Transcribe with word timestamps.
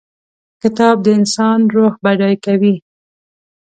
کتاب 0.61 0.95
د 1.05 1.07
انسان 1.19 1.59
روح 1.75 1.93
بډای 2.03 2.35
کوي. 2.45 2.75